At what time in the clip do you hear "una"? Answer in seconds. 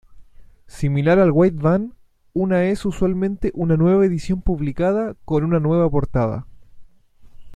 2.33-2.63, 3.53-3.77, 5.43-5.59